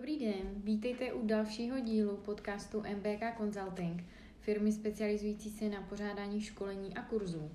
Dobrý 0.00 0.18
den, 0.18 0.62
vítejte 0.64 1.12
u 1.12 1.26
dalšího 1.26 1.80
dílu 1.80 2.16
podcastu 2.16 2.82
MBK 2.96 3.38
Consulting, 3.38 4.04
firmy 4.40 4.72
specializující 4.72 5.50
se 5.50 5.68
na 5.68 5.82
pořádání 5.82 6.40
školení 6.40 6.94
a 6.94 7.02
kurzů. 7.02 7.50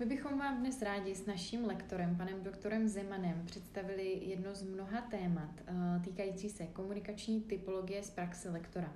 My 0.00 0.06
bychom 0.06 0.38
vám 0.38 0.60
dnes 0.60 0.82
rádi 0.82 1.14
s 1.14 1.26
naším 1.26 1.64
lektorem, 1.64 2.16
panem 2.16 2.42
doktorem 2.42 2.88
Zemanem, 2.88 3.42
představili 3.46 4.20
jedno 4.24 4.54
z 4.54 4.62
mnoha 4.62 5.00
témat 5.00 5.50
eh, 5.66 6.00
týkající 6.04 6.50
se 6.50 6.66
komunikační 6.66 7.40
typologie 7.40 8.02
z 8.02 8.10
praxe 8.10 8.50
lektora. 8.50 8.92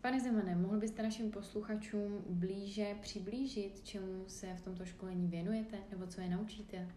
Pane 0.00 0.20
Zemane, 0.20 0.56
mohl 0.56 0.78
byste 0.78 1.02
našim 1.02 1.30
posluchačům 1.30 2.24
blíže 2.28 2.86
přiblížit, 3.00 3.80
čemu 3.82 4.24
se 4.26 4.46
v 4.56 4.60
tomto 4.60 4.84
školení 4.84 5.28
věnujete, 5.28 5.76
nebo 5.90 6.06
co 6.06 6.20
je 6.20 6.28
naučíte? 6.28 6.88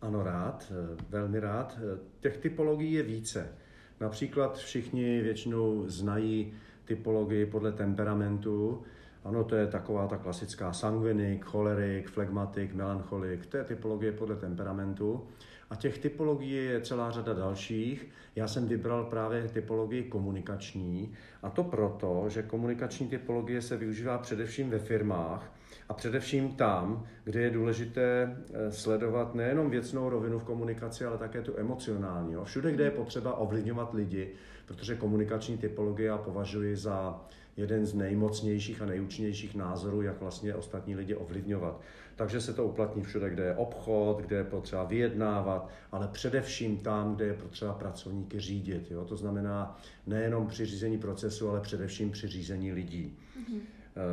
Ano, 0.00 0.22
rád, 0.22 0.72
velmi 1.08 1.40
rád. 1.40 1.78
Těch 2.20 2.36
typologií 2.36 2.92
je 2.92 3.02
více. 3.02 3.56
Například 4.00 4.58
všichni 4.58 5.22
většinou 5.22 5.84
znají 5.86 6.54
typologii 6.84 7.46
podle 7.46 7.72
temperamentu. 7.72 8.82
Ano, 9.26 9.44
to 9.44 9.56
je 9.56 9.66
taková 9.66 10.06
ta 10.06 10.16
klasická 10.16 10.72
sangvinik, 10.72 11.44
cholerik, 11.44 12.10
flegmatik, 12.10 12.74
melancholik. 12.74 13.46
To 13.46 13.56
je 13.56 13.64
typologie 13.64 14.12
podle 14.12 14.36
temperamentu. 14.36 15.26
A 15.70 15.76
těch 15.76 15.98
typologií 15.98 16.54
je 16.54 16.80
celá 16.80 17.10
řada 17.10 17.34
dalších. 17.34 18.08
Já 18.36 18.48
jsem 18.48 18.68
vybral 18.68 19.04
právě 19.04 19.48
typologii 19.48 20.02
komunikační. 20.04 21.14
A 21.42 21.50
to 21.50 21.64
proto, 21.64 22.24
že 22.28 22.42
komunikační 22.42 23.08
typologie 23.08 23.62
se 23.62 23.76
využívá 23.76 24.18
především 24.18 24.70
ve 24.70 24.78
firmách, 24.78 25.52
a 25.88 25.94
především 25.94 26.52
tam, 26.52 27.06
kde 27.24 27.40
je 27.40 27.50
důležité 27.50 28.36
eh, 28.54 28.72
sledovat 28.72 29.34
nejenom 29.34 29.70
věcnou 29.70 30.08
rovinu 30.08 30.38
v 30.38 30.44
komunikaci, 30.44 31.04
ale 31.04 31.18
také 31.18 31.42
tu 31.42 31.52
emocionální. 31.56 32.36
Všude, 32.44 32.72
kde 32.72 32.84
je 32.84 32.90
potřeba 32.90 33.34
ovlivňovat 33.34 33.94
lidi, 33.94 34.32
protože 34.66 34.96
komunikační 34.96 35.58
typologie 35.58 36.08
já 36.08 36.18
považuji 36.18 36.76
za 36.76 37.20
jeden 37.56 37.86
z 37.86 37.94
nejmocnějších 37.94 38.82
a 38.82 38.86
nejúčinnějších 38.86 39.54
názorů, 39.54 40.02
jak 40.02 40.20
vlastně 40.20 40.54
ostatní 40.54 40.96
lidi 40.96 41.14
ovlivňovat. 41.14 41.80
Takže 42.16 42.40
se 42.40 42.52
to 42.52 42.64
uplatní 42.64 43.02
všude, 43.02 43.30
kde 43.30 43.44
je 43.44 43.54
obchod, 43.54 44.20
kde 44.20 44.36
je 44.36 44.44
potřeba 44.44 44.84
vyjednávat, 44.84 45.68
ale 45.92 46.08
především 46.08 46.78
tam, 46.78 47.14
kde 47.14 47.24
je 47.24 47.34
potřeba 47.34 47.72
pracovníky 47.72 48.40
řídit. 48.40 48.90
Jo? 48.90 49.04
To 49.04 49.16
znamená 49.16 49.78
nejenom 50.06 50.46
při 50.46 50.64
řízení 50.66 50.98
procesu, 50.98 51.50
ale 51.50 51.60
především 51.60 52.10
při 52.10 52.28
řízení 52.28 52.72
lidí. 52.72 53.18
Mm-hmm. 53.40 53.60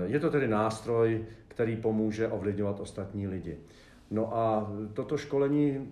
Je 0.06 0.20
to 0.20 0.30
tedy 0.30 0.48
nástroj, 0.48 1.26
který 1.48 1.76
pomůže 1.76 2.28
ovlivňovat 2.28 2.80
ostatní 2.80 3.28
lidi. 3.28 3.58
No 4.12 4.38
a 4.38 4.74
toto 4.94 5.18
školení 5.18 5.88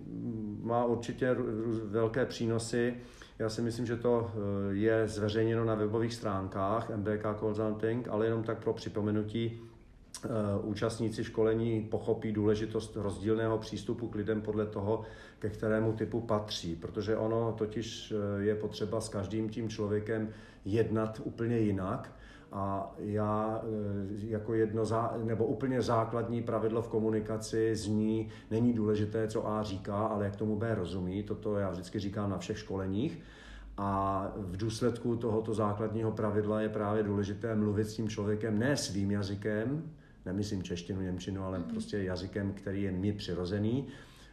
má 0.62 0.84
určitě 0.84 1.36
velké 1.84 2.26
přínosy. 2.26 2.94
Já 3.42 3.48
si 3.48 3.62
myslím, 3.62 3.86
že 3.86 3.96
to 3.96 4.30
eh, 4.34 4.74
je 4.74 5.08
zveřejněno 5.08 5.64
na 5.64 5.74
webových 5.74 6.14
stránkách 6.14 6.90
MBK 6.96 7.40
Consulting, 7.40 8.08
ale 8.08 8.26
jenom 8.26 8.42
tak 8.42 8.58
pro 8.58 8.72
připomenutí, 8.72 9.60
eh, 10.24 10.28
účastníci 10.62 11.24
školení 11.24 11.82
pochopí 11.90 12.32
důležitost 12.32 12.96
rozdílného 12.96 13.58
přístupu 13.58 14.08
k 14.08 14.14
lidem 14.14 14.42
podle 14.42 14.66
toho, 14.66 15.02
ke 15.38 15.48
kterému 15.48 15.92
typu 15.92 16.20
patří, 16.20 16.76
protože 16.76 17.16
ono 17.16 17.52
totiž 17.58 18.12
eh, 18.12 18.42
je 18.42 18.54
potřeba 18.54 19.00
s 19.00 19.08
každým 19.08 19.48
tím 19.48 19.68
člověkem 19.68 20.28
jednat 20.64 21.20
úplně 21.24 21.58
jinak 21.58 22.12
a 22.52 22.94
já 22.98 23.62
e, 23.64 24.26
jako 24.26 24.54
jedno 24.54 24.84
zá, 24.84 25.14
nebo 25.24 25.46
úplně 25.46 25.82
základní 25.82 26.42
pravidlo 26.42 26.82
v 26.82 26.88
komunikaci 26.88 27.76
zní, 27.76 28.28
není 28.50 28.72
důležité, 28.72 29.28
co 29.28 29.48
A 29.48 29.62
říká, 29.62 29.96
ale 29.96 30.24
jak 30.24 30.36
tomu 30.36 30.56
B 30.56 30.74
rozumí. 30.74 31.22
Toto 31.22 31.58
já 31.58 31.70
vždycky 31.70 31.98
říkám 31.98 32.30
na 32.30 32.38
všech 32.38 32.58
školeních. 32.58 33.22
A 33.76 34.32
v 34.36 34.56
důsledku 34.56 35.16
tohoto 35.16 35.54
základního 35.54 36.12
pravidla 36.12 36.60
je 36.60 36.68
právě 36.68 37.02
důležité 37.02 37.54
mluvit 37.54 37.84
s 37.84 37.94
tím 37.94 38.08
člověkem 38.08 38.58
ne 38.58 38.76
svým 38.76 39.10
jazykem, 39.10 39.90
nemyslím 40.26 40.62
češtinu, 40.62 41.00
němčinu, 41.00 41.44
ale 41.44 41.58
mm-hmm. 41.58 41.70
prostě 41.70 42.02
jazykem, 42.02 42.52
který 42.52 42.82
je 42.82 42.92
mi 42.92 43.12
přirozený, 43.12 43.86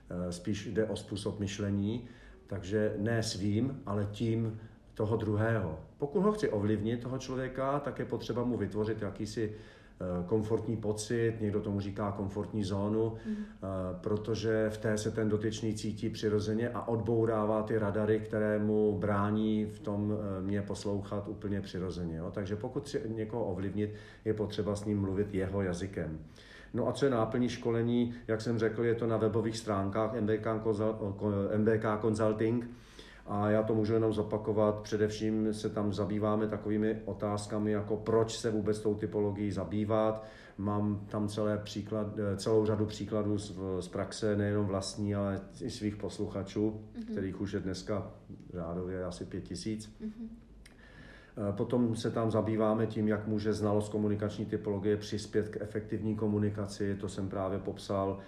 e, 0.09 0.31
spíš 0.31 0.65
jde 0.65 0.85
o 0.85 0.95
způsob 0.95 1.39
myšlení, 1.39 2.07
takže 2.47 2.93
ne 2.97 3.23
svým, 3.23 3.81
ale 3.85 4.07
tím, 4.11 4.59
toho 4.99 5.17
druhého. 5.17 5.79
Pokud 5.97 6.19
ho 6.19 6.31
chci 6.31 6.49
ovlivnit, 6.49 7.01
toho 7.01 7.17
člověka, 7.17 7.79
tak 7.79 7.99
je 7.99 8.05
potřeba 8.05 8.43
mu 8.43 8.57
vytvořit 8.57 9.01
jakýsi 9.01 9.51
eh, 9.51 10.23
komfortní 10.25 10.77
pocit, 10.77 11.41
někdo 11.41 11.61
tomu 11.61 11.79
říká 11.79 12.11
komfortní 12.11 12.63
zónu, 12.63 13.15
mm. 13.25 13.35
protože 14.01 14.69
v 14.69 14.77
té 14.77 14.97
se 14.97 15.11
ten 15.11 15.29
dotyčný 15.29 15.73
cítí 15.73 16.09
přirozeně 16.09 16.69
a 16.69 16.87
odbourává 16.87 17.63
ty 17.63 17.77
radary, 17.77 18.19
které 18.19 18.59
mu 18.59 18.97
brání 18.99 19.65
v 19.65 19.79
tom 19.79 20.11
eh, 20.11 20.41
mě 20.41 20.61
poslouchat 20.61 21.27
úplně 21.27 21.61
přirozeně. 21.61 22.17
Jo? 22.17 22.31
Takže 22.31 22.55
pokud 22.55 22.83
chci 22.83 23.01
někoho 23.07 23.45
ovlivnit, 23.45 23.95
je 24.25 24.33
potřeba 24.33 24.75
s 24.75 24.85
ním 24.85 25.01
mluvit 25.01 25.33
jeho 25.33 25.61
jazykem. 25.61 26.19
No 26.73 26.87
a 26.87 26.91
co 26.91 27.05
je 27.05 27.11
náplní 27.11 27.49
školení, 27.49 28.13
jak 28.27 28.41
jsem 28.41 28.59
řekl, 28.59 28.83
je 28.83 28.95
to 28.95 29.07
na 29.07 29.17
webových 29.17 29.57
stránkách 29.57 30.13
MBK, 30.21 30.47
MBK 31.57 31.85
Consulting, 32.01 32.67
a 33.29 33.49
já 33.49 33.63
to 33.63 33.75
můžu 33.75 33.93
jenom 33.93 34.13
zopakovat. 34.13 34.81
Především 34.81 35.53
se 35.53 35.69
tam 35.69 35.93
zabýváme 35.93 36.47
takovými 36.47 37.01
otázkami, 37.05 37.71
jako 37.71 37.97
proč 37.97 38.37
se 38.37 38.51
vůbec 38.51 38.79
tou 38.79 38.95
typologií 38.95 39.51
zabývat. 39.51 40.25
Mám 40.57 41.05
tam 41.09 41.27
celé 41.27 41.57
příklad, 41.57 42.07
celou 42.37 42.65
řadu 42.65 42.85
příkladů 42.85 43.37
z, 43.37 43.59
z 43.79 43.87
praxe, 43.87 44.35
nejenom 44.35 44.65
vlastní, 44.65 45.15
ale 45.15 45.41
i 45.61 45.69
svých 45.69 45.95
posluchačů, 45.95 46.71
mm-hmm. 46.71 47.11
kterých 47.11 47.41
už 47.41 47.51
je 47.53 47.59
dneska 47.59 48.11
řádově 48.53 49.05
asi 49.05 49.25
pět 49.25 49.43
tisíc. 49.43 49.95
Mm-hmm. 50.01 50.27
Potom 51.51 51.95
se 51.95 52.11
tam 52.11 52.31
zabýváme 52.31 52.87
tím, 52.87 53.07
jak 53.07 53.27
může 53.27 53.53
znalost 53.53 53.89
komunikační 53.89 54.45
typologie 54.45 54.97
přispět 54.97 55.49
k 55.49 55.61
efektivní 55.61 56.15
komunikaci. 56.15 56.95
To 56.95 57.09
jsem 57.09 57.29
právě 57.29 57.59
popsal 57.59 58.19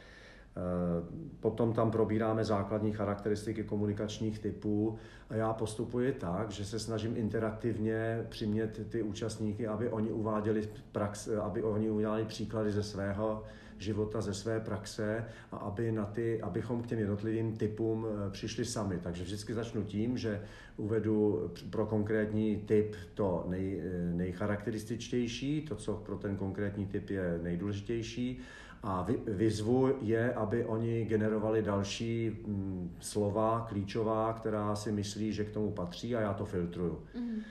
potom 1.40 1.74
tam 1.74 1.92
probíráme 1.92 2.46
základní 2.46 2.92
charakteristiky 2.92 3.64
komunikačních 3.64 4.40
typů 4.40 4.98
a 5.30 5.36
já 5.36 5.54
postupuji 5.54 6.14
tak, 6.14 6.52
že 6.52 6.66
se 6.66 6.80
snažím 6.80 7.18
interaktivně 7.18 8.26
přimět 8.30 8.90
ty 8.90 9.02
účastníky, 9.04 9.68
aby 9.68 9.90
oni 9.90 10.12
uváděli 10.12 10.70
prax, 10.92 11.28
aby 11.28 11.64
oni 11.64 11.90
udělali 11.90 12.26
příklady 12.26 12.72
ze 12.72 12.84
svého 12.84 13.44
života, 13.82 14.22
ze 14.22 14.34
své 14.34 14.60
praxe 14.60 15.26
a 15.52 15.58
aby 15.58 15.92
na 15.92 16.06
ty, 16.06 16.42
abychom 16.42 16.84
k 16.84 16.88
těm 16.88 17.00
jednotlivým 17.00 17.58
typům 17.58 18.06
eh, 18.06 18.32
přišli 18.32 18.66
sami. 18.66 19.00
Takže 19.04 19.24
vždycky 19.24 19.54
začnu 19.54 19.84
tím, 19.84 20.18
že 20.18 20.42
uvedu 20.78 21.52
pro 21.70 21.86
konkrétní 21.86 22.58
typ 22.58 22.96
to 23.14 23.46
nej, 23.50 23.82
eh, 23.84 24.14
nejcharakterističtější, 24.14 25.62
to, 25.62 25.76
co 25.76 25.94
pro 25.94 26.18
ten 26.18 26.36
konkrétní 26.36 26.86
typ 26.86 27.10
je 27.10 27.40
nejdůležitější 27.44 28.42
a 28.84 29.08
vyzvu 29.28 29.94
je, 30.02 30.34
aby 30.34 30.66
oni 30.66 31.06
generovali 31.06 31.62
další 31.62 32.30
mm, 32.30 32.96
slova 33.00 33.66
klíčová, 33.70 34.34
která 34.34 34.76
si 34.76 34.92
myslí, 34.92 35.34
že 35.34 35.46
k 35.46 35.52
tomu 35.52 35.72
patří 35.72 36.16
a 36.16 36.22
já 36.22 36.34
to 36.34 36.46
filtruju. 36.46 37.04
Mm. 37.16 37.42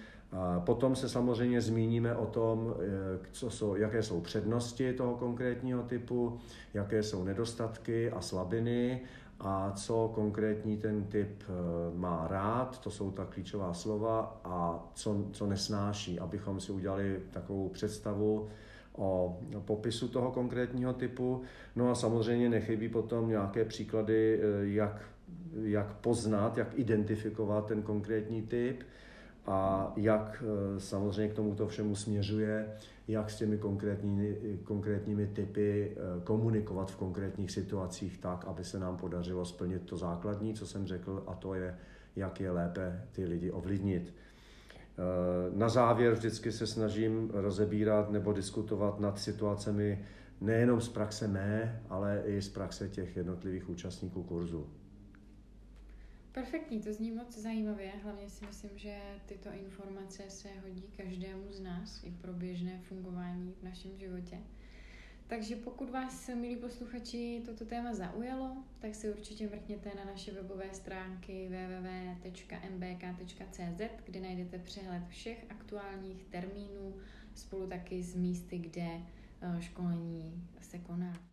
Potom 0.65 0.97
se 0.97 1.09
samozřejmě 1.09 1.61
zmíníme 1.61 2.15
o 2.17 2.27
tom, 2.27 2.75
eh, 2.79 3.19
co 3.33 3.51
jsou, 3.51 3.77
jaké 3.77 4.03
jsou 4.03 4.21
přednosti 4.21 4.93
toho 4.93 5.15
konkrétního 5.17 5.83
typu, 5.83 6.39
jaké 6.75 7.03
jsou 7.03 7.25
nedostatky 7.25 8.11
a 8.11 8.21
slabiny 8.21 9.01
a 9.41 9.73
co 9.77 10.11
konkrétní 10.15 10.77
ten 10.77 11.05
typ 11.05 11.43
eh, 11.43 11.53
má 11.99 12.27
rád, 12.31 12.81
to 12.81 12.91
jsou 12.91 13.11
ta 13.11 13.25
klíčová 13.25 13.75
slova 13.75 14.41
a 14.45 14.89
co, 14.95 15.25
co 15.33 15.47
nesnáší, 15.47 16.21
abychom 16.21 16.61
si 16.61 16.73
udělali 16.73 17.21
takovou 17.31 17.69
představu, 17.69 18.49
o 18.93 19.39
popisu 19.65 20.09
toho 20.09 20.31
konkrétního 20.31 20.93
typu. 20.93 21.43
No 21.77 21.91
a 21.91 21.95
samozřejmě 21.95 22.49
nechybí 22.49 22.89
potom 22.89 23.29
nějaké 23.29 23.65
příklady, 23.65 24.41
eh, 24.43 24.67
jak, 24.67 25.03
jak 25.63 25.95
poznat, 25.95 26.59
jak 26.59 26.79
identifikovat 26.79 27.67
ten 27.67 27.83
konkrétní 27.83 28.43
typ 28.43 28.83
a 29.47 29.93
jak 29.97 30.45
eh, 30.47 30.81
samozřejmě 30.81 31.29
k 31.33 31.37
tomuto 31.37 31.69
všemu 31.69 31.97
směřuje, 31.97 32.77
jak 33.09 33.31
s 33.31 33.37
těmi 33.37 33.59
konkrétními, 33.59 34.37
konkrétními 34.65 35.27
typy 35.27 35.93
eh, 35.97 36.21
komunikovat 36.25 36.91
v 36.91 36.97
konkrétních 36.97 37.51
situacích 37.51 38.19
tak, 38.19 38.45
aby 38.45 38.65
se 38.65 38.79
nám 38.79 38.97
podařilo 38.97 39.45
splnit 39.45 39.83
to 39.83 39.97
základní, 39.97 40.55
co 40.55 40.67
jsem 40.67 40.87
řekl, 40.87 41.25
a 41.27 41.35
to 41.35 41.55
je, 41.55 41.77
jak 42.17 42.41
je 42.41 42.51
lépe 42.51 43.05
ty 43.13 43.25
lidi 43.25 43.51
ovlivnit. 43.51 44.15
Eh, 45.01 45.57
na 45.57 45.69
závěr 45.69 46.13
vždycky 46.13 46.53
se 46.53 46.67
snažím 46.67 47.31
rozebírat 47.35 48.11
nebo 48.11 48.33
diskutovat 48.33 49.01
nad 49.01 49.19
situacemi 49.19 50.05
nejenom 50.41 50.81
z 50.81 50.89
praxe 50.89 51.29
mé, 51.29 51.83
ale 51.89 52.23
i 52.25 52.43
z 52.43 52.49
praxe 52.49 52.89
těch 52.89 53.17
jednotlivých 53.17 53.69
účastníků 53.69 54.23
kurzu. 54.23 54.67
Perfektní, 56.33 56.81
to 56.81 56.93
zní 56.93 57.11
moc 57.11 57.39
zajímavě. 57.39 57.93
Hlavně 58.03 58.31
si 58.31 58.47
myslím, 58.47 58.71
že 58.79 59.01
tyto 59.27 59.51
informace 59.53 60.31
se 60.31 60.49
hodí 60.63 60.83
každému 60.97 61.53
z 61.53 61.61
nás 61.61 62.05
i 62.05 62.11
pro 62.11 62.33
běžné 62.33 62.79
fungování 62.79 63.55
v 63.61 63.63
našem 63.63 63.99
životě. 63.99 64.39
Takže 65.27 65.57
pokud 65.57 65.91
vás, 65.91 66.29
milí 66.29 66.57
posluchači, 66.57 67.43
toto 67.47 67.65
téma 67.65 67.95
zaujalo, 67.95 68.57
tak 68.79 68.95
si 68.95 69.11
určitě 69.11 69.49
mrkněte 69.49 69.91
na 69.97 70.05
naše 70.05 70.33
webové 70.33 70.75
stránky 70.75 71.49
www.mbk.cz, 71.49 73.11
kde 74.05 74.21
najdete 74.21 74.59
přehled 74.59 75.03
všech 75.09 75.47
aktuálních 75.49 76.25
termínů, 76.25 76.95
spolu 77.35 77.67
taky 77.67 78.03
s 78.03 78.15
místy, 78.15 78.59
kde 78.59 78.89
eh, 79.41 79.63
školení 79.63 80.49
se 80.61 80.79
koná. 80.79 81.30